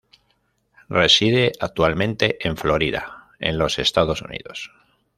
Reside 0.89 1.51
actualmente 1.59 2.39
en 2.47 2.57
Florida 2.57 3.29
en 3.37 3.59
los 3.59 3.77
Estados 3.77 4.23
Unidos. 4.23 4.71